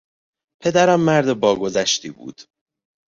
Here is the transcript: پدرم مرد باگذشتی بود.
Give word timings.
پدرم 0.61 0.99
مرد 1.01 1.33
باگذشتی 1.39 2.09
بود. 2.09 2.41